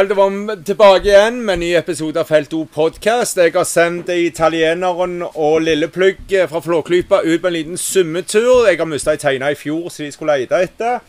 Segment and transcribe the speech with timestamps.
[0.00, 3.36] Vel, det var tilbake igjen med en ny episode av Felt O podcast.
[3.36, 8.64] Jeg har sendt italieneren og Lilleplugg fra Flåklypa ut på en liten summetur.
[8.70, 11.02] Jeg har mista ei teine i fjor, så de skulle lete etter.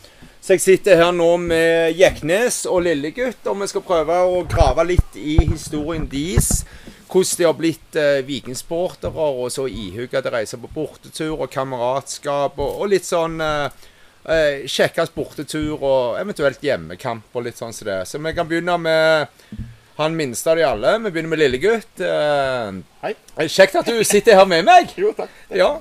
[0.44, 4.84] Så jeg sitter her nå med Jeknes og Lillegutt, og vi skal prøve å grave
[4.90, 6.66] litt i historien deres.
[7.08, 11.48] Hvordan de har blitt eh, vikingsportere, og så ihuga til å reise på bortetur og
[11.54, 13.88] kameratskap og, og litt sånn eh,
[14.30, 18.02] eh, Kjekkest bortetur og eventuelt hjemmekamp og litt sånn som det.
[18.10, 19.62] Så vi kan begynne med
[20.02, 20.98] han minste av de alle.
[21.06, 22.02] Vi begynner med lillegutt.
[22.02, 23.48] Eh, Hei.
[23.48, 24.94] Kjekt at du sitter her med meg.
[24.98, 25.30] Jo, takk.
[25.54, 25.72] Ja.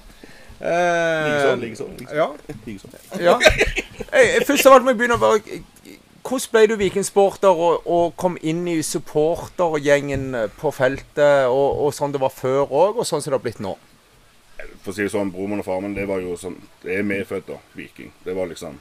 [0.60, 1.86] Eh, likeså.
[1.96, 2.16] likeså.
[2.16, 2.28] Ja.
[2.66, 2.88] Likeså.
[3.20, 3.38] ja.
[4.12, 5.40] Hey, Først av alt må jeg begynne bare
[6.20, 12.12] Hvordan ble du vikingsporter og, og kom inn i supportergjengen på feltet, og, og sånn
[12.12, 13.72] det var før òg, og sånn som det har blitt nå?
[14.84, 17.48] For å si det sånn, broren og faren det var jo sånn Det er medfødt,
[17.50, 17.58] da.
[17.76, 18.12] Viking.
[18.24, 18.80] Det var liksom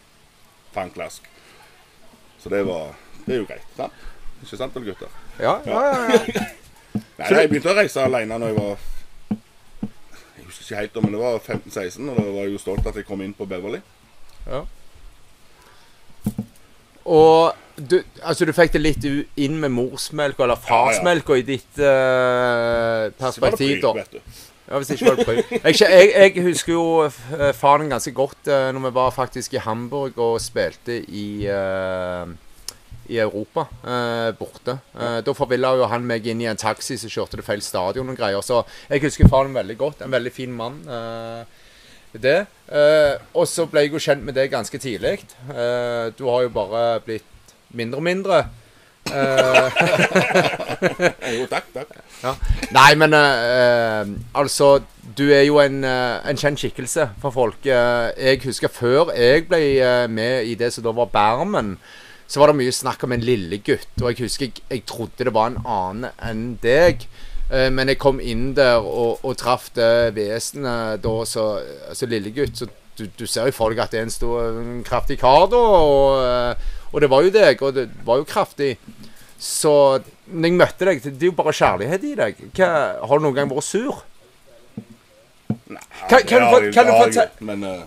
[0.75, 1.27] fanklask.
[2.39, 3.67] Så det var Det er jo greit.
[3.77, 4.07] sant?
[4.43, 5.11] Ikke sant, vel, gutter?
[5.39, 6.19] Ja, ja, ja.
[6.33, 6.47] ja.
[7.19, 8.85] Nei, jeg begynte å reise alene når jeg var
[9.35, 12.99] Jeg husker ikke helt, men det var 15-16, og da var jeg jo stolt at
[12.99, 13.81] jeg kom inn på Beverly.
[14.47, 14.63] Ja.
[17.09, 23.09] Og du, altså du fikk det litt inn med morsmelk eller farsmelk i ditt uh,
[23.19, 24.23] perspektiv, da.
[24.69, 25.45] Ja, hvis ikke var det.
[25.51, 29.63] Jeg, jeg, jeg husker jo eh, faren ganske godt eh, når vi var faktisk i
[29.65, 32.29] Hamburg og spilte i uh,
[33.09, 34.77] i Europa, eh, borte.
[34.93, 38.11] Eh, da forvilla jo han meg inn i en taxi som kjørte til feil stadion
[38.11, 38.43] og greier.
[38.45, 40.03] Så jeg husker faren veldig godt.
[40.05, 40.77] En veldig fin mann.
[40.85, 41.57] Eh,
[42.09, 42.39] det.
[43.37, 45.19] Og så ble jeg jo kjent med det ganske tidlig.
[46.17, 48.39] Du har jo bare blitt mindre og mindre.
[49.13, 49.71] Eh,
[51.39, 51.93] Jo, takk, takk.
[52.23, 52.33] ja.
[52.75, 54.05] Nei, men uh,
[54.37, 54.79] altså
[55.17, 57.57] Du er jo en, eh, en kjent skikkelse for folk.
[57.65, 59.61] Uh, jeg husker før jeg ble
[60.07, 61.73] med i det som da var Bermen,
[62.29, 63.89] så var det mye snakk om en lillegutt.
[64.01, 67.07] Og jeg husker jeg, jeg trodde det var en annen enn deg.
[67.49, 71.49] Uh, men jeg kom inn der og, og traff det vesenet da, så
[71.89, 72.61] altså lillegutt.
[72.61, 75.47] Så du, du ser jo for deg at det er en stor, en kraftig kar,
[75.51, 75.59] da.
[75.59, 78.77] Og, og det var jo deg, og det var jo kraftig.
[79.39, 79.71] Så
[80.27, 82.41] når jeg møtte deg, det er jo bare kjærlighet i deg.
[82.57, 82.69] Hva,
[83.07, 84.01] har du noen gang vært sur?
[85.69, 87.81] Nei, Kan- kan du kan du få jeg, Men uh...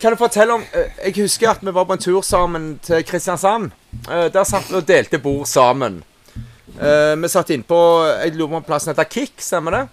[0.00, 3.04] Kan du fortelle om eh, Jeg husker at vi var på en tur sammen til
[3.06, 3.70] Kristiansand.
[4.10, 6.02] Eh, Der satt vi og delte bord sammen.
[6.76, 7.76] Vi satt innpå
[8.24, 9.84] Jeg lurer på om plassen heter Kick, stemmer det?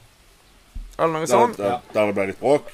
[0.99, 1.57] Eller noe der, sånt?
[1.57, 2.67] der, der det ble litt bråk.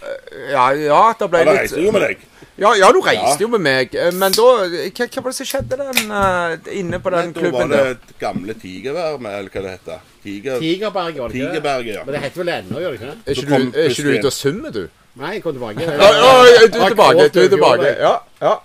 [0.52, 2.25] Ja, ja, det ble Ja, da reiste jo med deg.
[2.59, 3.38] Ja, ja, du reiste Ja.
[3.40, 3.94] jo med meg.
[3.96, 7.52] Eh, Men da Hva, hva var det som skjedde den, uh, inne på den Da
[7.53, 7.96] var det der?
[8.19, 10.00] gamle Tigervær, eller hva det heter.
[10.24, 11.47] Tiger, Tigerberget, var det ikke?
[11.53, 12.03] Tigerberget, ja.
[12.03, 13.18] Men det heter vel ennå, gjør det ikke det?
[13.25, 14.81] Er ikke du, er ikke du ute og summer, du?
[15.16, 15.80] Nei, jeg kom tilbake.
[15.80, 17.30] Ja, ja, du er tilbake.
[17.34, 17.88] Du er tilbake.
[17.96, 18.12] Ja.
[18.41, 18.56] Ja, ja.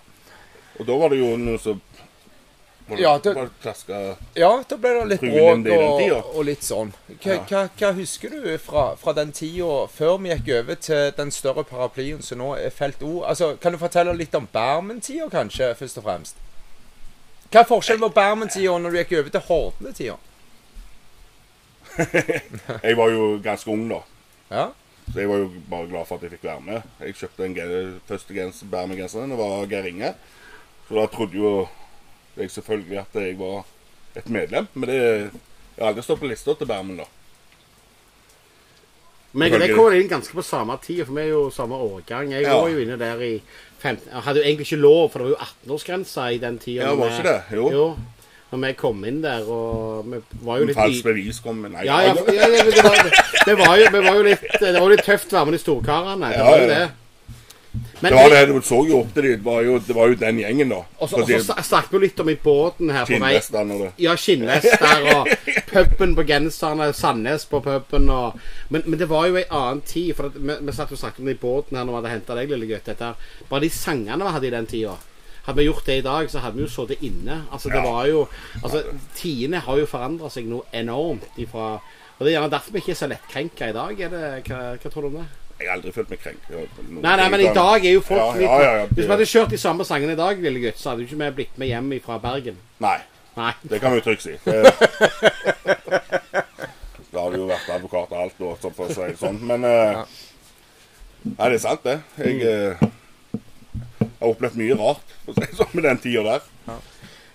[0.80, 1.80] Og da var det jo noe som
[2.98, 5.68] Ja, det- klaska Ja, da ble det litt bråk
[6.12, 6.92] og, og litt sånn.
[7.22, 7.68] Hva, Ja.
[7.78, 12.20] hva, husker du fra, fra den tida før vi gikk over til den større paraplyen
[12.22, 13.22] som nå er Felt O?
[13.24, 16.36] Altså, kan du fortelle litt om Bermen-tida, kanskje, først og fremst?
[17.50, 20.16] Hva er forskjellen på Bermen-tida når du gikk over til Hordene-tida?
[22.82, 24.00] Jeg var jo ganske ung da.
[24.50, 24.68] Ja?
[25.12, 26.82] Så jeg var jo bare glad for at jeg fikk være med.
[27.00, 30.14] Jeg kjøpte den første genser, Berme-genseren, og var Geir Inge.
[30.88, 31.50] Så da trodde jo
[32.36, 33.64] jeg selvfølgelig at jeg var
[34.16, 34.66] et medlem.
[34.74, 37.04] Men det, jeg har aldri stått på lista til Bermen, da.
[39.34, 42.30] Men jeg kom inn ganske på samme tid, for vi er jo samme årgang.
[42.30, 42.54] Jeg Ja.
[42.60, 43.42] var jo inne der i
[43.82, 46.84] 15 Jeg hadde jo egentlig ikke lov, for det var jo 18-årsgrensa i den tida.
[46.84, 47.42] Ja, var ikke det?
[47.56, 47.70] Jo.
[47.72, 47.96] Jo.
[48.52, 51.96] Når vi kom inn der, og vi var jo litt Falskt bevis kom Nei, Ja,
[52.06, 52.22] ja, det,
[52.84, 53.10] var,
[53.46, 55.58] det, var jo, det var jo litt, det var litt tøft å være med de
[55.58, 56.28] storkarene.
[56.30, 56.84] Det var jo det.
[58.04, 59.44] Men det var det, du så jo opp til dem.
[59.88, 60.80] Det var jo, den gjengen, da.
[61.00, 61.22] Og så
[61.64, 63.32] snakket vi litt om i båten her på vei.
[64.04, 65.30] Ja, skinnvester og
[65.72, 68.36] puben på genserne, Sandnes på puben og
[68.68, 70.12] men, men det var jo ei annen tid.
[70.18, 72.14] For at vi, vi satt og snakket om det i båten her når vi hadde
[72.18, 72.86] henta deg, lille gutt.
[72.92, 73.14] Dette.
[73.48, 74.96] Bare de sangene vi hadde i den tida.
[75.44, 77.42] Hadde vi gjort det i dag, så hadde vi jo sittet inne.
[77.52, 78.26] Altså, det var jo
[78.62, 78.82] Altså,
[79.16, 82.94] tidene har jo forandra seg noe enormt ifra Og det er gjerne derfor vi ikke
[82.94, 84.00] er så lettkrenka i dag.
[84.00, 85.26] Er det, hva, hva tror du om det?
[85.54, 86.78] Jeg har aldri følt meg krenket.
[86.90, 88.86] Nei, nei, men i dag er jo folk Ja, litt ja, ja, ja.
[88.90, 91.20] Hvis vi hadde kjørt de samme sangene i dag, lille gutt, så hadde jo ikke
[91.20, 92.58] vi blitt med hjem fra Bergen.
[92.82, 92.98] Nei,
[93.38, 93.52] Nei.
[93.70, 94.34] det kan vi jo trygt si.
[97.14, 99.36] Da har det jo vært advokat og alt, og sånn, for å si det sånn.
[99.46, 100.00] Men eh,
[101.24, 102.00] Nei, det er sant, det.
[102.18, 102.82] Jeg uh,
[104.18, 106.50] har opplevd mye rart for å si det sånn, med den tida der.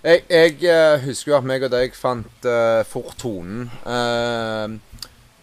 [0.04, 3.66] Jeg, jeg uh, husker jo at meg og deg fant uh, fort tonen.
[3.84, 4.76] Uh,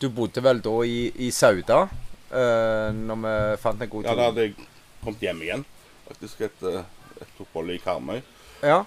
[0.01, 1.87] du bodde vel da i, i Sauda,
[2.31, 3.33] uh, når vi
[3.63, 4.15] fant en god Ja.
[4.15, 4.55] Da hadde jeg
[5.03, 5.65] kommet hjem igjen.
[6.07, 6.83] Faktisk et, eh,
[7.21, 8.21] et opphold i Karmøy.
[8.63, 8.83] Ja.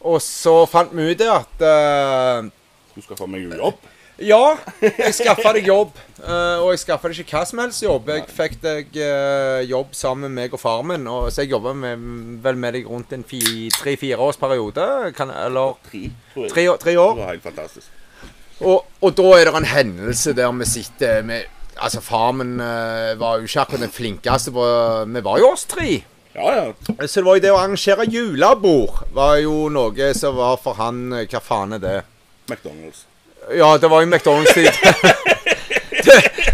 [0.00, 2.46] og så fant vi ut det at uh,
[2.94, 3.78] Du skal få meg jobb.
[4.22, 5.96] Ja, jeg skaffa deg jobb.
[6.22, 8.06] Uh, og jeg skaffa deg ikke hva som helst jobb.
[8.14, 11.08] Jeg fikk deg uh, jobb sammen med meg og far min.
[11.10, 12.04] Og, så jeg jobba med,
[12.44, 14.86] vel med deg rundt en tre-fire års periode.
[15.18, 16.04] Kan, eller Tre,
[16.36, 17.90] tre, tre, år- Det var helt fantastisk.
[18.62, 23.14] Og, og da er det en hendelse der vi sitter med Altså, far min eh,
[23.18, 24.66] var jo ikke akkurat den flinkeste på
[25.10, 26.02] Vi var jo oss tre.
[26.34, 26.64] Ja, ja.
[27.06, 31.06] Så det var jo det å arrangere julebord var jo noe som var for han
[31.12, 31.96] eh, Hva faen er det?
[32.50, 33.04] McDonald's.
[33.54, 34.70] Ja, det var jo McDonald's-tid.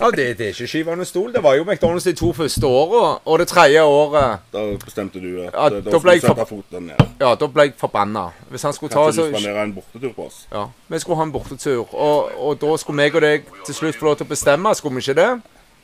[0.00, 1.32] ja, det, det er ikke under stol.
[1.34, 3.20] Det var jo McDonald's de to første åra.
[3.24, 6.46] Og det tredje året Da bestemte du at Ja, eh, da da skulle du sette
[6.48, 7.02] foten ned.
[7.20, 8.30] Ja, da ble jeg forbanna.
[8.50, 10.46] Hvis han skulle ta Kanskje du så spanderer en bortetur på oss?
[10.52, 11.94] Ja, Vi skulle ha en bortetur.
[11.94, 14.74] Og, og da skulle meg og deg til slutt få lov til å bestemme.
[14.74, 15.30] Skulle vi ikke det?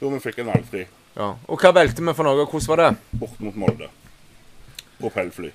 [0.00, 0.86] Jo, vi fikk en valgfri.
[1.16, 1.30] Ja.
[1.48, 2.44] Og hva valgte vi for noe?
[2.46, 2.90] Hvordan var det?
[3.20, 3.88] Bort mot Molde.
[5.00, 5.52] Propellfly.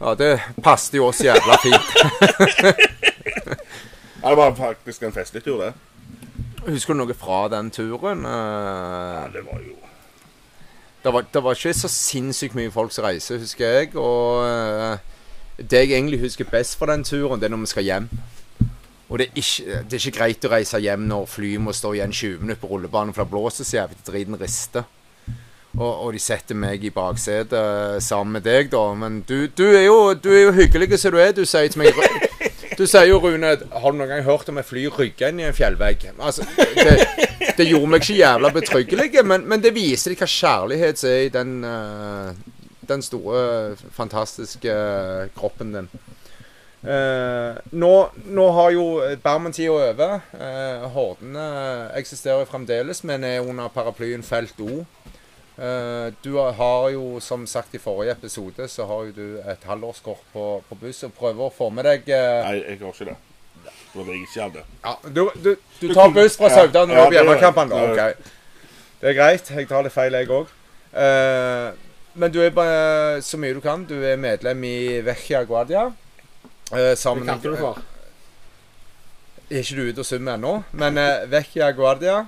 [0.00, 1.86] Ja, Det passet jo oss jævla fint.
[4.22, 5.72] Ja, det var faktisk en festlig tur, det.
[6.66, 8.24] Husker du noe fra den turen?
[8.26, 8.38] Ja,
[9.26, 9.74] Eh, det var jo
[11.04, 13.92] Det var, det var ikke så sinnssykt mye folk som reiser, husker jeg.
[13.94, 14.98] Og eh,
[15.62, 18.08] det jeg egentlig husker best fra den turen, det er når vi skal hjem.
[19.08, 21.92] Og det er, ikke, det er ikke greit å reise hjem når flyet må stå
[21.94, 24.82] igjen 20 minutter på rullebanen, for det blåser så jævlig driten rister.
[25.78, 28.82] Og, og de setter meg i baksetet eh, sammen med deg, da.
[28.98, 31.36] Men du, du, er, jo, du er jo hyggelig som du er.
[31.36, 32.25] Du sier til meg
[32.76, 35.46] Du sier jo, Rune, har du noen gang hørt om et fly rygge inn i
[35.48, 36.10] en fjellvegg?
[36.20, 36.44] Altså,
[36.76, 36.96] det,
[37.56, 41.54] det gjorde meg ikke jævla betryggelig, men, men det viser hva kjærlighet er i den,
[41.64, 42.34] eh,
[42.90, 43.40] den store,
[43.96, 45.88] fantastiske eh, kroppen din.
[46.86, 47.92] Uh, nå,
[48.30, 48.84] nå har jo
[49.24, 50.20] Bermen-tida over.
[50.36, 51.46] Uh, Hordene
[51.98, 54.84] eksisterer fremdeles, men er under paraplyen Felt O.
[55.58, 60.20] Eh, du har- jo, som sagt i forrige episode, så har jo du et halvårskort
[60.32, 63.16] på, på buss og prøver å få med deg eh, Nei, jeg har ikke det.
[63.64, 64.64] Det var det jeg ikke hadde.
[64.84, 67.68] ja, du, du, du tar buss fra Ja, Sauda når du er på hjemmekampen?
[67.68, 68.32] det- Ok.
[69.00, 69.50] Det er greit.
[69.50, 70.46] Jeg tar litt feil, jeg òg.
[72.14, 73.84] men du er bare så mye du kan.
[73.84, 75.86] Du er medlem i Vecchia Guardia.
[76.72, 77.78] Uh, Hva sammen kalte du det for?
[79.50, 80.54] Er ikke du ute og summer ennå?
[80.72, 82.24] Men uh, Vecchia Guardia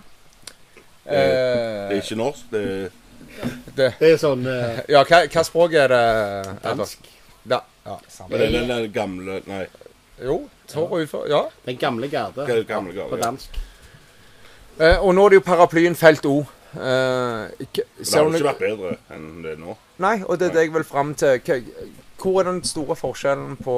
[1.09, 2.45] Det er eh, ikke norsk.
[2.53, 2.91] Det er
[3.77, 6.03] det, Det er sånn eh, Ja, hva, hva språk er det?
[6.65, 7.09] Dansk.
[7.49, 8.37] Da, ja, samme.
[8.37, 9.67] det er den der gamle Nei,
[10.23, 10.39] Jo,
[10.69, 11.27] Tår og ufør.
[11.31, 11.43] Ja.
[11.65, 12.45] Den gamle garde.
[12.45, 13.21] er gamle På gave.
[13.23, 13.59] dansk.
[14.81, 16.41] Eh, og nå er det jo paraplyen Felt O.
[16.77, 19.77] Eh, Det ser jo du ikke vært bedre enn det er nå.
[20.05, 21.41] Nei, og det er det jeg vil fram til.
[21.41, 21.63] Hva-
[22.19, 23.75] Hvor er den store forskjellen på,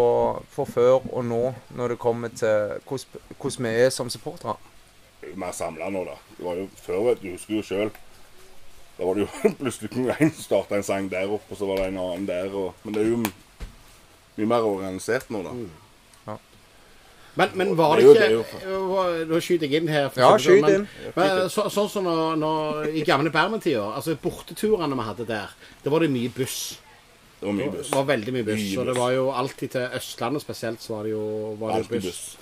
[0.57, 4.57] på før og nå, når det kommer til hvordan, hvordan vi er som supportere?
[5.37, 6.15] Mer samla nå, da.
[6.39, 7.91] Det var jo før, vet du, du husker jo sjøl.
[9.01, 11.81] Da var det jo plutselig kunne en starte en sang der oppe, og så var
[11.81, 12.53] det en annen der.
[12.53, 15.55] Og, men det er jo mye mer organisert nå, da.
[17.39, 20.09] Men, men var Det det ikke det var- Nå skyter jeg inn her.
[20.11, 20.89] for Ja, si skyt sånn, inn.
[21.17, 23.85] Men, så, sånn som når, når, i gamle Bermen-tida.
[23.95, 25.55] altså borteturene vi hadde der,
[25.85, 26.79] det var det mye buss.
[27.41, 27.89] Det var mye buss.
[27.89, 28.61] Det var veldig mye buss.
[28.67, 31.89] Mye Og det var jo alltid til Østlandet spesielt, så var det jo, var det
[31.89, 32.05] buss.
[32.05, 32.37] buss.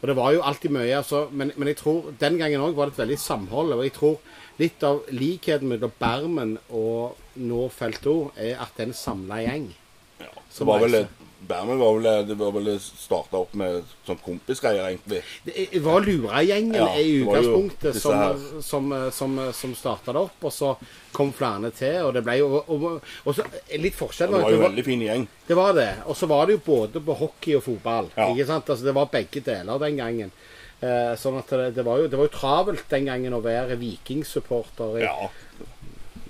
[0.00, 2.86] Og det var jo alltid mye, altså, men, men jeg tror den gangen òg var
[2.88, 3.72] det et veldig samhold.
[3.76, 4.18] Og jeg tror
[4.60, 9.40] litt av likheten mellom Bermen og nå Felt O er at det er en samla
[9.44, 9.72] gjeng.
[10.20, 10.30] Ja.
[10.34, 11.02] Det var vel.
[11.40, 15.22] Bermen var vel det var vel starta opp med sånn kompisgreier, egentlig.
[15.46, 20.74] Det var Luragjengen Ja, i utgangspunktet som, som, som, som starta det opp, og så
[21.16, 21.96] kom flere til.
[22.04, 22.86] Og det ble jo og,
[23.24, 23.46] og så
[23.80, 24.36] litt forskjell.
[24.36, 25.26] Det var jo en veldig fin gjeng.
[25.48, 25.90] Det var det.
[26.04, 28.12] Og så var det jo både på hockey og fotball.
[28.18, 28.28] Ja.
[28.28, 28.68] Ikke sant?
[28.68, 30.36] Altså, det var begge deler den gangen.
[30.80, 33.76] Eh, sånn at det, det, var jo, det var jo travelt den gangen å være
[33.80, 35.02] vikingsupporter.
[35.04, 35.28] Ja.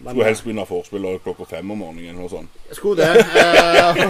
[0.00, 2.46] Skulle helst begynne forspillet klokka fem om morgenen og sånn.
[2.72, 3.24] Skulle det.
[3.36, 4.00] Eh,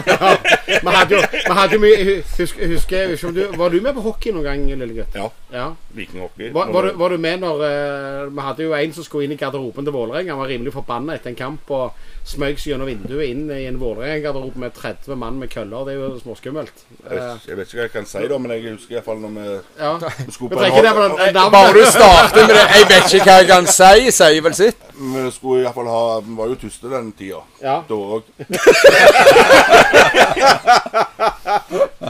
[0.85, 2.05] Vi hadde jo, hadde jo mye
[2.39, 5.17] husker, husker ikke om du, Var du med på hockey noen gang, lille gutt?
[5.19, 5.27] Ja.
[5.51, 5.67] Ja.
[5.97, 6.53] Vikinghockey.
[6.55, 9.35] Var, var, du, var du med når eh, Vi hadde jo en som skulle inn
[9.35, 10.37] i garderoben til Vålerenga.
[10.37, 11.99] Han var rimelig forbanna etter en kamp og
[12.31, 15.89] smøg seg gjennom vinduet inn i en Vålerenga-garderobe med 30 mann med køller.
[15.89, 16.85] Det er jo småskummelt.
[17.03, 19.35] Jeg vet, jeg vet ikke hva jeg kan si, da, men jeg husker iallfall når
[19.35, 19.47] vi,
[19.81, 19.93] Ja.
[19.99, 23.67] vi skulle på en Bare du starter med det 'Jeg vet ikke hva jeg kan
[23.67, 24.77] si', sier vel sitt.
[25.01, 27.41] Vi skulle iallfall ha Vi var jo tyste den tida.
[27.63, 27.79] Ja.
[27.89, 28.23] Da òg.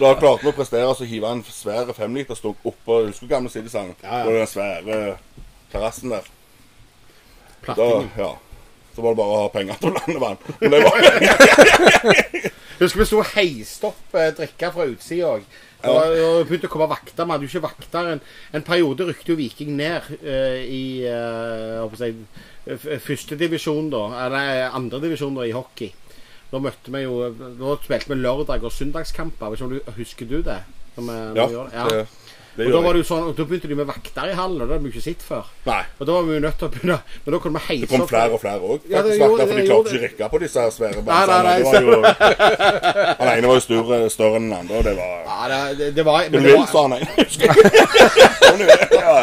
[0.01, 3.51] Da klarte vi å prestere så hiva hive en svær femlitersdunk oppå Husker du gamle
[3.53, 3.95] Siddisand?
[4.03, 4.25] Ja, ja.
[4.25, 5.01] På den svære
[5.73, 6.31] terrassen der.
[7.67, 8.31] Da, ja.
[8.95, 10.41] Så var det bare å ha penger til landevann.
[10.61, 10.95] Men det var
[12.81, 15.43] Husker vi sto og heiste opp eh, drikke fra utsida òg.
[15.81, 15.93] Ja.
[15.97, 17.25] Og begynte å komme vakter.
[17.25, 18.09] Vi hadde jo ikke vakter.
[18.15, 18.21] En,
[18.57, 21.87] en periode rykte jo Viking ned eh, i uh,
[23.05, 24.03] førstedivisjon, da.
[24.27, 25.93] Eller andredivisjon, da, i hockey.
[26.51, 29.57] Da møtte vi jo Da spilte vi lørdag- og søndagskamper.
[29.97, 30.59] Husker du det?
[30.97, 32.09] Når vi- når Ja, vi gjorde det?
[32.59, 34.67] Og da, var det jo sånn, og da begynte de med vakter i hallen, og
[34.67, 35.47] det hadde vi ikke sett før.
[35.69, 35.81] Nei.
[36.01, 37.91] Og da var vi jo nødt til å begynne Men da kunne vi heise Det
[37.93, 38.89] kom flere og flere òg.
[38.91, 41.03] Ja, det for det de klarte ikke å rykke på disse her svære jo,
[43.21, 45.93] Han ene var jo større, større enn den andre, og det var Ja, det, det,
[46.01, 47.07] det var Du men det vil, sa han en.
[47.21, 47.55] Husker jeg.
[48.61, 48.99] Det.
[48.99, 49.17] Ja.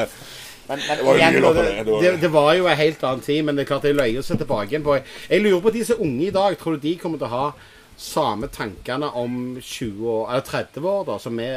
[0.67, 3.43] Men, men Det var jo igjen, det, det, det var jo en helt annen tid,
[3.48, 5.96] men det er klart det løyer seg tilbake igjen på Jeg lurer på de som
[5.98, 7.46] er unge i dag, tror du de kommer til å ha
[7.98, 11.48] samme tankene om 20 år, eller 30 år, da, som vi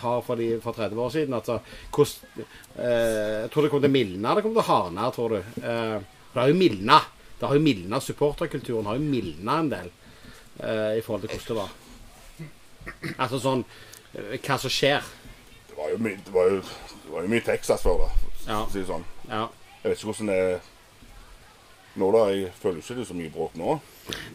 [0.00, 1.34] har for, de, for 30 år siden?
[1.36, 1.58] Altså,
[1.92, 2.46] hvordan,
[2.76, 5.60] eh, tror det kommer til å mildne, det kommer til å hardne, tror du.
[5.60, 5.98] Eh,
[6.32, 7.00] det har jo mildna.
[7.38, 8.00] Det har jo mildna.
[8.00, 9.88] Supporterkulturen har jo mildna en del
[10.58, 11.78] eh, i forhold til hvordan det var.
[13.22, 13.64] Altså sånn
[14.16, 15.04] eh, Hva som skjer.
[15.68, 16.60] Det var jo mye, det var jo,
[17.04, 18.30] det var jo mye Texas før, da.
[18.46, 18.60] Ja.
[18.72, 19.04] Si det sånn.
[19.28, 19.46] Ja.
[19.82, 20.54] Jeg vet ikke hvordan det er
[22.00, 22.22] nå, da.
[22.32, 23.76] Jeg føler ikke det er så mye bråk nå.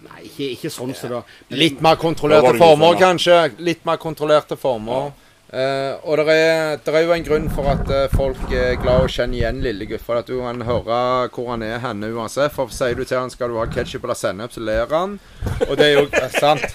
[0.07, 1.21] Nei, ikke, ikke sånn som det.
[1.59, 3.39] Litt mer kontrollerte former, kanskje.
[3.63, 5.11] Litt mer kontrollerte former.
[5.47, 9.11] Uh, og det er, er jo en grunn for at uh, folk er glad å
[9.11, 10.03] kjenne igjen lille gutt.
[10.03, 10.97] For at du kan høre
[11.31, 12.51] hvor han er henne uansett.
[12.55, 15.15] For sier du til han skal du ha ketsjup eller sennep, så ler han.
[15.69, 16.67] Og det er jo uh, sant.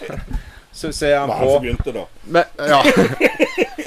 [0.73, 2.07] Så ser Det han var han på som begynte, da.
[2.25, 2.81] Men, ja.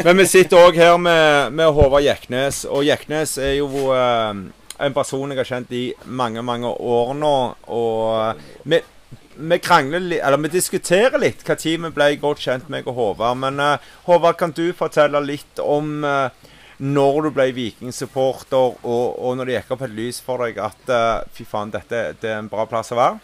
[0.06, 4.42] Men vi sitter òg her med, med Håvard Jeknes, og Jeknes er jo eh,
[4.86, 7.38] en person jeg har kjent i mange, mange år nå.
[7.74, 8.84] Og vi,
[9.36, 12.98] vi krangler litt, eller vi diskuterer litt hva tid vi ble godt kjent, meg og
[13.00, 13.40] Håvard.
[13.44, 16.30] Men uh, Håvard, kan du fortelle litt om uh,
[16.78, 20.92] når du ble Viking-supporter, og, og når det gikk opp et lys for deg at
[20.92, 23.20] uh, fy faen, dette det er en bra plass å være?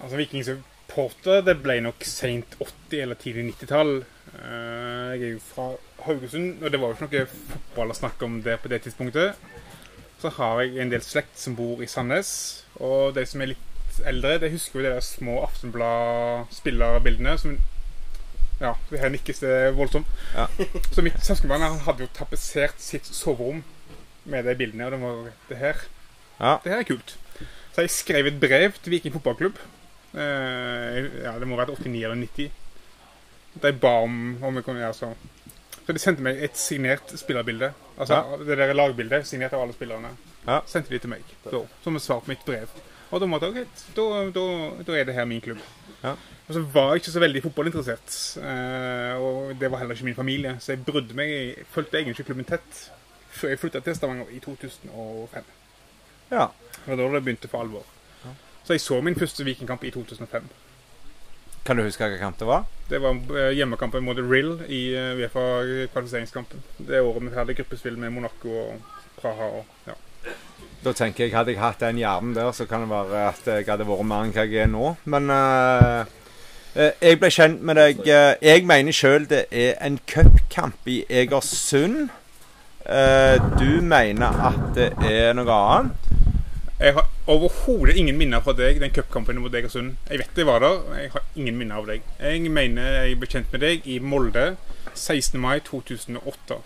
[0.00, 3.96] Altså Viking-supporter det ble nok seint 80- eller tidlig 90-tall.
[4.34, 5.68] Eh, jeg er jo fra
[6.04, 9.38] Haugesund, og det var jo ikke noe fotball å snakke om det på det tidspunktet.
[10.20, 12.32] Så har jeg en del slekt som bor i Sandnes,
[12.80, 13.73] og de som er litt
[14.06, 17.58] eldre, de husker jo de der små Aftenblad-spillerbildene som
[18.60, 20.06] Ja, det her nikkes det voldsomt.
[20.34, 20.46] Ja.
[20.94, 23.64] Så mitt søskenbarn hadde jo tapetsert sitt soverom
[24.30, 25.80] med de bildene, og det var det her.
[26.38, 26.52] Ja.
[26.64, 27.16] Det her er kult.
[27.74, 29.58] Så jeg skrev et brev til Viking fotballklubb.
[30.14, 32.50] Eh, ja, det må være 89 eller 90.
[33.62, 35.12] De ba om om jeg kunne gjøre så.
[35.84, 37.72] Så de sendte meg et signert spillerbilde.
[37.98, 40.14] Altså det der lagbildet signert av alle spillerne.
[40.46, 40.60] Ja.
[40.70, 42.70] Sendte de til meg da, som et svar på mitt brev.
[43.14, 44.44] Og da måtte jeg ok, da, da,
[44.88, 45.60] da er det her min klubb.
[46.02, 46.16] Ja.
[46.48, 48.16] Og så var jeg ikke så veldig fotballinteressert.
[48.42, 50.56] eh, og det var heller ikke min familie.
[50.60, 52.82] Så jeg brydde meg Jeg fulgte egentlig ikke klubben tett
[53.34, 55.44] før jeg flytta til Stavanger i 2005.
[56.30, 56.48] ja.
[56.86, 57.86] Og da det begynte for alvor.
[58.64, 60.48] Så jeg så min første Vikingkamp i 2005.
[61.64, 62.64] Kan du huske hvilken kamp det var?
[62.90, 66.62] Det var eh, hjemmekampen mot Rill i eh, Uefa-kvalifiseringskampen.
[66.78, 68.80] Det året vi hadde gruppespill med Monaco og
[69.20, 69.48] Praha.
[69.60, 69.96] og ja.
[70.84, 73.68] Da tenker jeg, Hadde jeg hatt den hjernen der, så kan det være at jeg
[73.68, 74.90] hadde vært mer enn hva jeg er nå.
[75.08, 80.90] Men eh, jeg ble kjent med deg eh, Jeg mener sjøl det er en cupkamp
[80.90, 82.10] i Egersund.
[82.84, 86.10] Uh, du mener at det er noe annet?
[86.76, 89.94] Jeg har overhodet ingen minner fra deg, den cupkampen mot Egersund.
[90.10, 92.04] Jeg vet jeg var der, men jeg har ingen minner av deg.
[92.20, 94.44] Jeg mener jeg ble kjent med deg i Molde
[94.92, 95.40] 16.
[95.40, 96.60] mai 2008.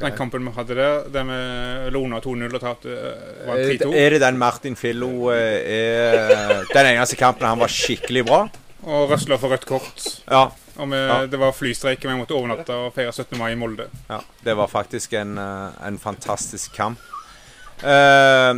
[0.00, 3.90] Den kampen vi hadde der, der vi låna 2-0 og tapte eh, Eh, 3-2.
[3.94, 8.46] Er det den Martin Fillo eh, er Den eneste kampen han var skikkelig bra?
[8.86, 10.06] Og røsla for rødt kort.
[10.30, 10.46] Ja.
[10.76, 11.26] Og vi, Ja.
[11.26, 13.38] det var flystreik, og vi måtte overnatte og feire 17.
[13.38, 13.88] mai i Molde.
[14.08, 16.98] Ja, det var faktisk en, en fantastisk kamp.
[17.82, 18.54] Eh,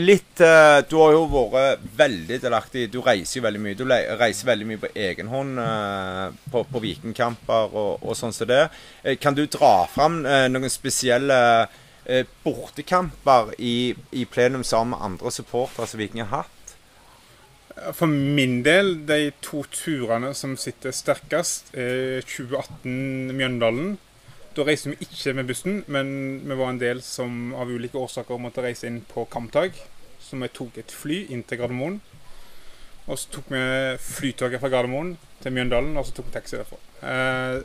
[0.00, 2.86] litt eh, Du har jo vært veldig delaktig.
[2.92, 3.76] Du reiser jo veldig mye.
[3.78, 8.48] Du reiser veldig mye på egen hånd eh, på, på vikingkamper og, og sånn som
[8.50, 8.64] det.
[9.02, 11.38] Eh, kan du dra fram noen spesielle
[12.42, 16.74] bortekamper i, i plenum sammen med andre supportere som Viking har hatt?
[17.94, 23.94] For min del, de to turene som sitter sterkest, er 2018 Mjøndalen.
[24.52, 26.08] Da reiste vi ikke med bussen, men
[26.44, 29.72] vi var en del som av ulike årsaker måtte reise inn på kampdag.
[30.20, 32.00] Så vi tok et fly inn til Gardermoen.
[33.08, 33.62] Og så tok vi
[33.98, 36.76] flytoget fra Gardermoen til Mjøndalen, og så tok vi taxi derfra.
[37.02, 37.62] Eh,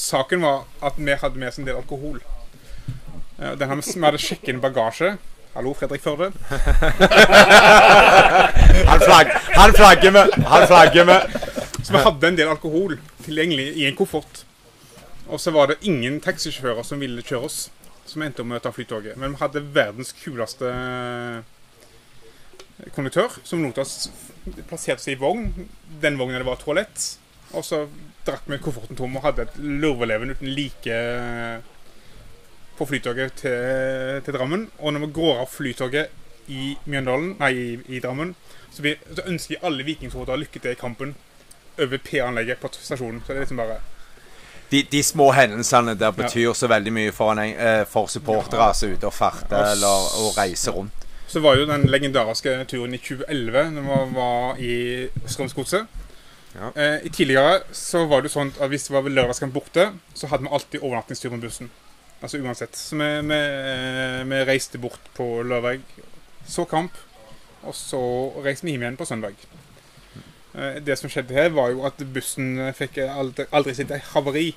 [0.00, 2.22] saken var at vi hadde med oss en del alkohol.
[3.38, 5.10] Eh, den hadde, vi hadde sjekket inn bagasje.
[5.52, 6.30] Hallo, Fredrik Førde.
[8.88, 10.32] Han, flagg, han flagger med!
[10.48, 11.20] Han flagger med!
[11.82, 12.96] Så vi hadde en del alkohol
[13.26, 14.46] tilgjengelig i en koffert.
[15.28, 17.70] Og så var det ingen taxisjåfører som ville kjøre oss.
[18.04, 19.14] som endte opp med å ta flytoget.
[19.16, 20.66] Men vi hadde verdens kuleste
[22.96, 24.10] konduktør som lot oss
[24.68, 25.68] plasserte seg i vogn.
[26.02, 27.04] Den vognen det var toalett.
[27.54, 27.84] Og så
[28.26, 30.98] drakk vi kofferten tom og hadde et lurveleven uten like
[32.78, 34.66] på flytoget til, til Drammen.
[34.80, 38.34] Og når vi går av flytoget i Mjøndalen, nei, i, i Drammen,
[38.72, 41.14] så, vi, så ønsker vi alle vikingsoldater lykke til i kampen.
[41.78, 43.22] over P-anlegget på stasjonen.
[43.24, 43.78] Så det er liksom bare
[44.72, 48.88] De, de små hendelsene der betyr så veldig mye for, en, eh, for supportere som
[48.88, 51.04] er ute og farter Ja, eller og reiser rundt.
[51.28, 54.76] Så var jo den legendariske turen i 2011 når vi var i
[55.28, 56.00] Strømsgodset.
[56.54, 56.72] Ja.
[56.76, 60.28] Eh, i tidligere så var det jo sånn at hvis det var lørdagskamp borte, så
[60.28, 61.70] hadde vi alltid overnattingstur med bussen.
[62.22, 62.76] Altså uansett.
[62.76, 65.80] Så vi, vi, eh, vi reiste bort på lørdag,
[66.48, 66.96] så kamp,
[67.62, 68.02] og så
[68.44, 69.36] reiste vi hjem igjen på søndag.
[70.54, 74.52] Eh, det som skjedde her, var jo at bussen fikk aldri, aldri sitt havari.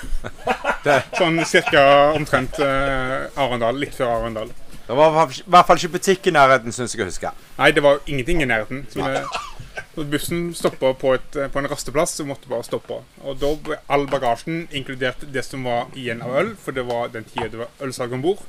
[1.18, 1.82] Sånn cirka
[2.16, 4.52] omtrent eh, Arendal, litt før Arendal.
[4.90, 7.30] Det var i hvert fall ikke butikk i nærheten, syns jeg å huske.
[7.60, 8.86] Nei, det var ingenting i nærheten.
[8.90, 12.98] Det, bussen stoppa på, på en rasteplass og måtte bare stoppe.
[13.22, 17.12] Og da ble all bagasjen, inkludert det som var igjen av øl, for det var
[17.14, 18.42] den tida det var ølsalg om bord.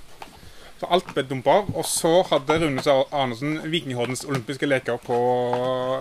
[0.81, 1.59] Så alt ble dumpa.
[1.77, 2.81] Og så hadde Rune
[3.13, 5.17] Arnesen Vikinghordens olympiske leker på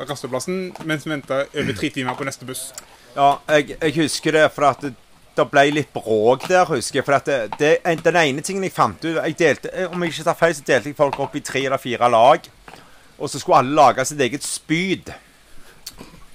[0.09, 2.71] rasteplassen mens vi venta over tre timer på neste buss.
[3.13, 4.95] Ja, jeg, jeg husker det, for at det,
[5.37, 7.07] det ble litt bråk der, husker jeg.
[7.11, 7.75] For det, det,
[8.07, 10.65] den ene tingen jeg fant ut jeg delte, eh, Om jeg ikke tar feil, så
[10.71, 12.49] delte jeg folk opp i tre eller fire lag.
[13.21, 15.13] Og så skulle alle lage sitt eget spyd.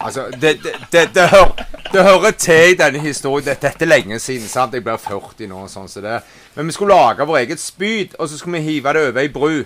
[0.05, 3.47] Altså, det, det, det, det, hører, det hører til i denne historien.
[3.47, 4.47] Dette, er lenge siden.
[4.47, 4.73] sant?
[4.77, 5.65] Jeg blir 40 nå.
[5.71, 6.19] sånn som det.
[6.55, 9.31] Men vi skulle lage vår eget spyd, og så skulle vi hive det over ei
[9.33, 9.63] bru.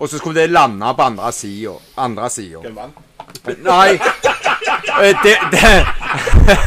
[0.00, 1.74] Og så skulle det lande på andre sida.
[2.00, 2.62] Andre sida.
[3.66, 3.98] Nei.
[5.00, 5.86] Eh, Det, det,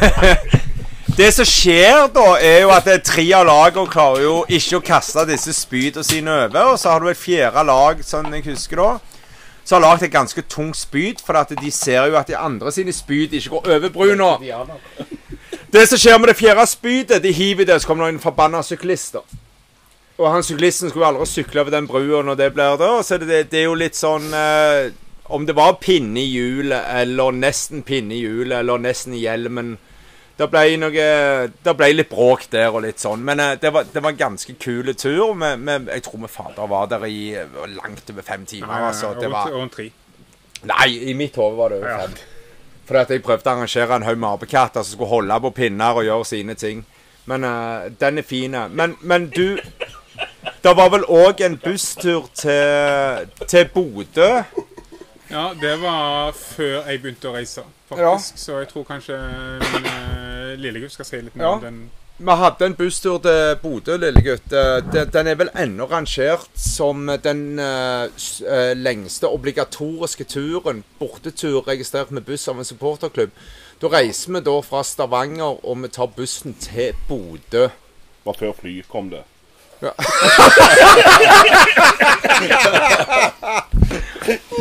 [1.18, 4.84] det som skjer da, er jo at det tre av lagene klarer jo ikke å
[4.84, 6.72] kaste disse spydene sine over.
[6.74, 8.90] Og så har du et fjerde lag, sånn jeg husker da,
[9.64, 11.22] som har lagd et ganske tungt spyd.
[11.24, 14.34] For at de ser jo at de andre sine spyd ikke går over brua.
[15.72, 18.62] Det som skjer med det fjerde spydet, de hiver det, så kommer noen en forbanna
[18.62, 19.24] syklister.
[20.18, 23.00] Og han syklisten skulle aldri sykle over den brua når det blir der.
[23.02, 24.92] Så det, det er jo litt sånn eh,
[25.24, 29.78] Om det var pinne i hjulet, eller nesten pinne i hjulet, eller nesten i hjelmen
[30.34, 30.90] Det ble noe
[31.62, 33.22] Det ble litt bråk der og litt sånn.
[33.24, 35.34] Men eh, det, var, det var en ganske kul tur.
[35.38, 38.88] Med, med, jeg tror vi fader var der i eh, langt over fem timer.
[38.90, 39.14] altså.
[39.20, 39.90] Det var, og tre.
[40.64, 42.00] Nei, i mitt hode var det over Ja.
[42.06, 42.16] fem.
[42.84, 45.96] Fordi at jeg prøvde å arrangere en haug med apekatter som skulle holde på pinner
[45.96, 46.82] og gjøre sine ting.
[47.24, 48.56] Men uh, den er fin.
[48.70, 49.56] Men, men du
[50.64, 54.28] Det var vel òg en busstur til, til Bodø?
[55.30, 58.36] Ja, det var før jeg begynte å reise, faktisk.
[58.40, 59.16] Så jeg tror kanskje
[59.72, 59.93] min uh,
[60.56, 61.52] lillegutt skal si litt mer Ja.
[61.58, 61.90] om den.
[62.16, 64.52] Vi hadde en busstur til Bodø, Lillegutt.
[64.52, 68.04] Eh, Den, er vel ennå rangert som den eh,
[68.46, 73.30] eh, lengste obligatoriske turen, bortetur registrert med buss av en supporterklubb.
[73.82, 77.68] Da reiser vi da fra Stavanger, og vi tar bussen til Bodø.
[78.24, 79.24] Var før fly kom det.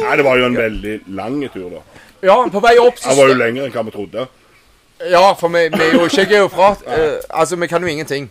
[0.03, 1.81] Nei, det var jo en veldig lang tur, da.
[2.23, 4.25] Ja, på vei opp så Den var jo lengre enn hva vi trodde.
[5.11, 6.83] Ja, for vi, vi er jo ikke geofrat.
[6.87, 8.29] Uh, altså, vi kan jo ingenting.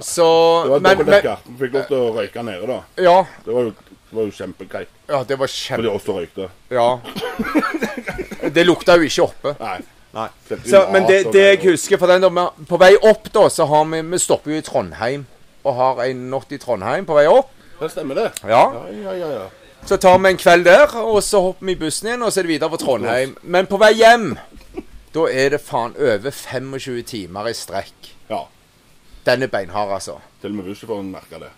[0.00, 0.26] Så
[0.64, 1.36] Det var dobbeltdekker.
[1.46, 2.78] Vi fikk lov til å røyke nede, da.
[3.00, 3.16] Ja.
[3.44, 4.88] Det var jo, det var jo kjempegreit.
[5.08, 5.82] Ja, det var For kjempe...
[5.86, 6.48] de også røykte.
[6.70, 6.88] Ja.
[8.56, 9.52] Det lukta jo ikke oppe.
[9.58, 9.78] Nei.
[10.16, 10.26] Nei.
[10.64, 13.66] Så, men det, det jeg husker for den da, vi- På vei opp, da, så
[13.68, 15.26] har vi Vi stopper jo i Trondheim.
[15.66, 17.50] Og har en natt i Trondheim på vei opp.
[17.80, 18.28] Det stemmer, det.
[18.48, 18.62] Ja.
[18.72, 19.30] Ja, ja, ja.
[19.40, 19.46] ja.
[19.86, 22.40] Så tar vi en kveld der, og så hopper vi i bussen igjen, og så
[22.40, 23.34] er det videre på Trondheim.
[23.42, 24.32] Men på vei hjem,
[25.16, 28.12] da er det faen over 25 timer i strekk.
[28.30, 28.42] ja.
[29.26, 30.12] Den er beinhard, altså.
[30.40, 31.48] Til og med bussjåføren merka det.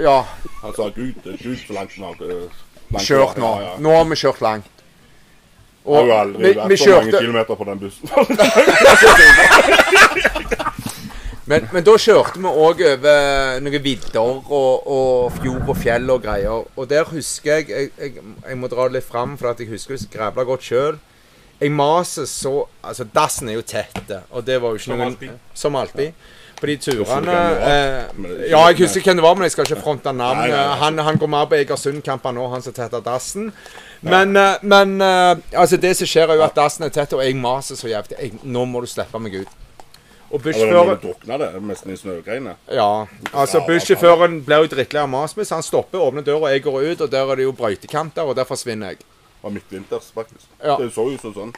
[0.00, 0.22] Ja,
[0.62, 2.48] Han sa Gud, det er Gud så langt har øh,
[2.90, 3.50] langt kjørt nå.
[3.60, 3.74] Ja, ja.
[3.84, 4.70] Nå har vi kjørt langt.
[5.84, 8.08] Og har jo aldri vi, vært vi så mange kilometer på den bussen.
[11.50, 14.20] men, men da kjørte vi òg over noen vidder
[14.60, 16.64] og, og fjord og fjell og greier.
[16.76, 18.12] Og der husker jeg Jeg, jeg,
[18.48, 20.96] jeg må dra det litt fram, for at jeg husker det så grævla godt sjøl.
[21.60, 25.34] Jeg maser så Altså, dassen er jo tett, og det var jo ikke noe.
[25.54, 26.12] Som alltid.
[26.60, 30.12] På de turene eh, Ja, jeg husker hvem det var, men jeg skal ikke fronte
[30.12, 30.52] navn.
[30.82, 33.48] Han, han går mer på Egersund-kamper nå, han som tetter dassen.
[34.04, 37.24] Men, eh, men eh, altså det som skjer, er jo at dassen er tett, og
[37.24, 38.16] jeg maser så jævlig.
[38.16, 39.56] Jeg, nå må du slippe meg ut.
[40.30, 42.52] Og bussjåføren drukna det, nesten i snøgreiene.
[42.70, 42.90] ja,
[43.32, 46.76] altså bussjåføren blir jo drittlei av mas så han stopper, åpner døra, og jeg går
[46.92, 49.02] ut, og der er det jo brøytekant der, og der forsvinner jeg.
[49.40, 50.46] Var midtvinters, faktisk.
[50.62, 50.76] Ja.
[50.80, 51.54] Det så jo sånn.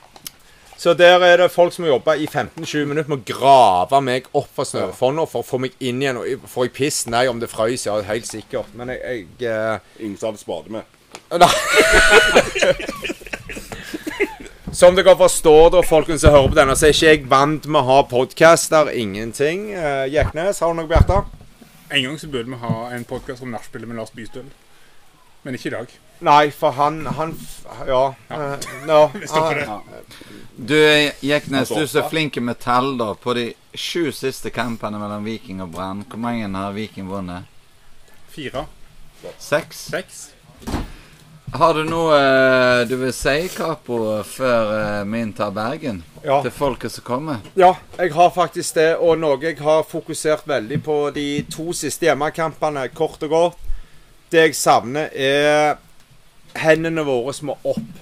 [0.83, 4.49] Så der er det folk som jobber i 15-20 minutter med å grave meg opp
[4.57, 6.19] fra snøfonna for å få meg inn igjen.
[6.19, 6.99] Og får jeg piss?
[7.13, 8.73] Nei, om det frøys, ja, helt sikkert.
[8.75, 10.83] Men jeg, jeg eh, Ingen som hadde spade med.
[11.39, 11.53] Nei.
[14.73, 17.83] Som dere forstår, da, folkens som hører på denne, så er ikke jeg vant med
[17.83, 18.89] å ha podcaster.
[18.97, 19.67] Ingenting.
[19.77, 21.29] Uh, Jeknes, har du noe på hjertet?
[21.93, 24.47] En gang så burde vi ha en podkast om nachspielet med Lars Bystøl.
[25.43, 25.95] Men ikke i dag.
[26.23, 28.03] Nei, for han, han f- Ja.
[28.31, 29.81] eh, ja, Vi stopper.
[30.57, 30.77] Du
[31.27, 33.15] Jeknes, du er flink med tall da.
[33.15, 37.49] På de sju siste kampene mellom Viking og Brann, hvor mange har Viking vunnet?
[38.31, 38.67] Fire.
[39.39, 39.89] Seks?
[39.91, 40.21] Seks.
[41.53, 45.99] Har du noe eh, du vil si, Kapo, før eh, vi inntar Bergen?
[46.25, 46.39] ja.
[46.45, 47.43] Til folket som kommer?
[47.59, 48.87] Ja, jeg har faktisk det.
[49.03, 53.59] Og noe jeg har fokusert veldig på de to siste hjemmekampene, kort og godt.
[54.33, 55.77] Det jeg savner, er
[56.57, 58.01] hendene våre som er opp.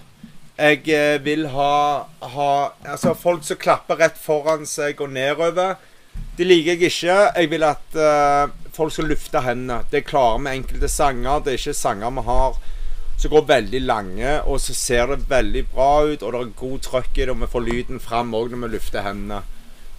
[0.61, 2.51] Jeg eh, vil ha, ha
[2.85, 5.79] Altså, folk som klapper rett foran seg og nedover.
[6.37, 7.17] Det liker jeg ikke.
[7.35, 9.81] Jeg vil at uh, folk skal lufte hendene.
[9.91, 11.43] Det klarer vi enkelte sanger.
[11.43, 12.61] Det er ikke sanger vi har
[13.21, 16.79] som går veldig lange, og så ser det veldig bra ut, og det er god
[16.87, 19.43] trøkk i det, og vi får lyden fram òg når vi lufter hendene.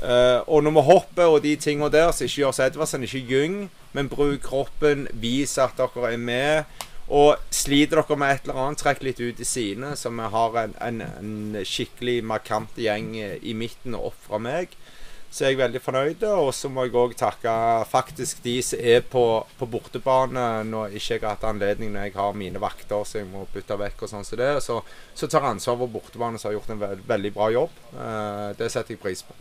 [0.02, 3.58] Eh, og når vi hopper og de tingene der, så ikke gjør Edvardsen, ikke gyng,
[3.94, 6.80] men bruk kroppen, vis at dere er med.
[7.12, 10.58] Og sliter dere med et eller annet, trekk litt ut i sidene, så vi har
[10.64, 14.74] en, en, en skikkelig markant gjeng i midten opp fra meg.
[15.32, 16.24] Så er jeg veldig fornøyd.
[16.28, 17.52] Og så må jeg òg takke
[17.88, 19.24] faktisk de som er på,
[19.60, 20.44] på bortebane
[20.92, 24.04] ikke jeg har hatt anledning når jeg har mine vakter som jeg må bytte vekk
[24.04, 24.52] og sånn som det.
[24.66, 24.82] Så,
[25.16, 27.80] så tar ansvar for bortebane, som har gjort en veld, veldig bra jobb.
[27.96, 29.38] Uh, det setter jeg pris på.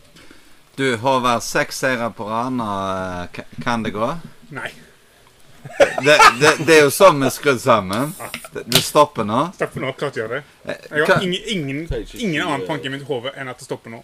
[0.77, 4.07] Du, Håvard, seks seire på rad eh, ka- Kan det gå?
[4.55, 4.69] Nei.
[6.01, 8.13] Det, det, det er jo sånn vi er skrudd sammen.
[8.53, 9.41] Det, det stopper nå.
[9.59, 9.91] Stopper nå.
[9.99, 10.39] Klart gjør det.
[10.65, 11.83] Eh, Jeg har ingen, ingen,
[12.17, 13.99] ingen annen tanke i mitt hode enn at det stopper nå.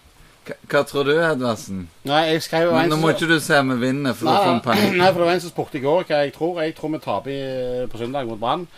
[0.48, 1.80] hva- hva tror du, Edvardsen?
[2.08, 4.36] Nei, jeg skrev jo en Nå må ikke du se om vi vinner, for da
[4.44, 4.94] får en Nei, panikk.
[5.00, 6.62] nei, for det var en som spurte i går hva jeg tror.
[6.62, 8.68] Jeg tror vi taper på søndag mot Brann.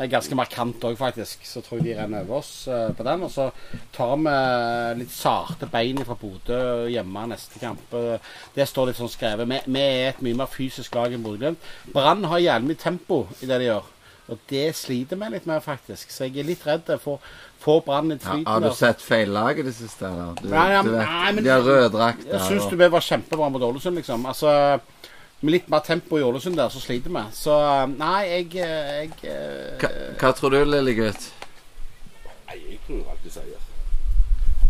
[0.00, 1.44] Eh, Ganske markant òg, faktisk.
[1.44, 3.22] Så tror jeg de renner over oss eh, på den.
[3.26, 3.50] Og så
[3.92, 4.34] tar vi
[5.02, 7.92] litt sarte bein fra Bodø hjemme neste kamp.
[7.92, 8.16] Eh,
[8.56, 9.48] Det står litt sånn skrevet.
[9.66, 11.70] Vi, er et mye mer fysisk lag enn Bodø-Glimt.
[11.92, 13.88] Brann har jævlig mye tempo i det de gjør.
[14.30, 16.12] Og det sliter vi litt med, faktisk.
[16.14, 17.18] Så jeg er litt redd for
[17.60, 20.06] få Brann i Ja, har du sett feil lag i det siste?
[20.40, 22.30] Du, Nei, ja, du vet, nei, men- de har røde drakter.
[22.38, 24.24] Jeg syns du vi var kjempebra mot Ålesund, liksom.
[24.30, 24.80] Altså,
[25.40, 27.22] med litt mer tempo i Ålesund der, så sliter vi.
[27.32, 27.54] Så
[27.94, 29.12] nei, jeg, jeg
[29.80, 31.30] hva, hva tror du, lille gutt?
[32.50, 33.62] Nei, jeg tror alltid seier.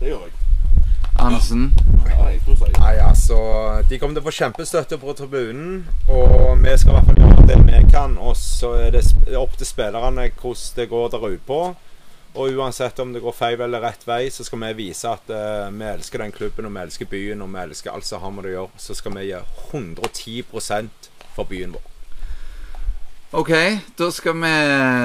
[0.00, 0.36] Det gjør jeg.
[1.20, 1.66] Andersen?
[2.06, 2.78] Ja, jeg tror seier.
[2.80, 3.38] Nei, altså
[3.90, 5.82] De kommer til å få kjempestøtte på tribunen.
[6.08, 8.16] Og vi skal i hvert fall gjøre det vi kan.
[8.20, 9.04] Og så er det
[9.40, 11.62] opp til spillerne hvordan det går der ute på.
[12.38, 15.66] Og uansett om det går feil eller rett vei, så skal vi vise at uh,
[15.74, 18.46] vi elsker den klubben, og vi elsker byen, og vi elsker alt som har med
[18.46, 18.82] det å gjøre.
[18.86, 19.40] Så skal vi gi
[19.72, 21.89] 110% for byen vår.
[23.32, 23.50] OK,
[23.94, 24.48] da skal vi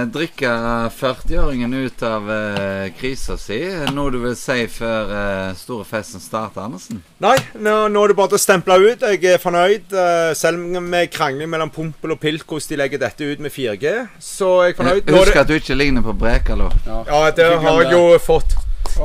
[0.10, 0.50] drikke
[0.98, 3.60] 40-åringen ut av uh, krisa si.
[3.94, 7.04] Noe du vil si før uh, store festen starter, Andersen?
[7.22, 9.06] Nei, nå, nå er det bare å stemple ut.
[9.06, 9.94] Jeg er fornøyd.
[9.94, 13.54] Uh, selv om vi krangler mellom Pompel og Pilt hvordan de legger dette ut med
[13.54, 15.18] 4G, så er jeg fornøyd.
[15.20, 16.74] Husk at du ikke ligner på Brekalo.
[16.90, 18.58] ja, det har jeg jo fått.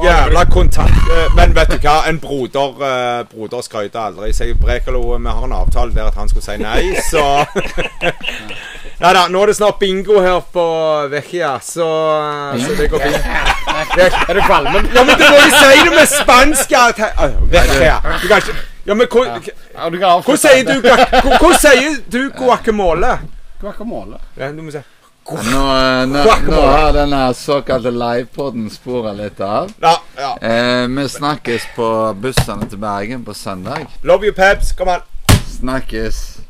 [0.04, 0.92] Jævla kontakt.
[1.10, 1.94] eh, Men vet du hva?
[2.08, 4.32] En broder uh, Broder skrøyter aldri.
[4.32, 7.24] Så jeg, Brekalo, vi har en avtale der at han skulle si nei, så
[9.00, 10.64] Nei da, nå er det snart bingo her på
[11.08, 11.86] Vecchia, så,
[12.60, 13.28] så det går fint.
[14.28, 14.90] Er du kvalmen?
[14.94, 16.74] Ja, men du må jo si det med spansk!
[17.54, 17.96] Vecchia.
[18.20, 19.28] Du kan ikke Ja, men hvor-
[21.38, 23.18] Hvordan sier du guacamole?
[23.60, 24.16] Guacamole.
[24.36, 24.80] Ja, du må si
[25.28, 29.70] Nå, eh, nå, nå har denne såkalte livepoden spora litt av.
[29.80, 30.36] Ja, ja.
[30.40, 33.86] Eh, vi snakkes på bussene til Bergen på søndag.
[34.02, 34.72] Love you, Peps.
[34.72, 35.00] Kom an.
[35.58, 36.40] Snakkes.